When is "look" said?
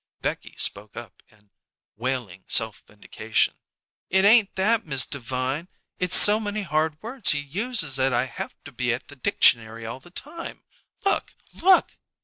11.05-11.35, 11.53-11.99